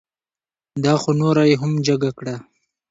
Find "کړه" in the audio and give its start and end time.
2.17-2.35